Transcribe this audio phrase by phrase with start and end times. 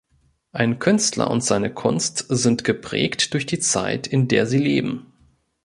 [0.51, 5.13] Ein Künstler und seine Kunst sind geprägt durch die Zeit, in der sie leben.